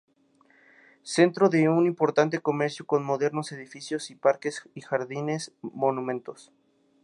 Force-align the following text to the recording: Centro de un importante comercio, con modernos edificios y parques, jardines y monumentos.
Centro 1.03 1.49
de 1.49 1.69
un 1.69 1.85
importante 1.85 2.39
comercio, 2.39 2.87
con 2.87 3.05
modernos 3.05 3.51
edificios 3.51 4.09
y 4.09 4.15
parques, 4.15 4.63
jardines 4.87 5.51
y 5.61 5.67
monumentos. 5.73 6.51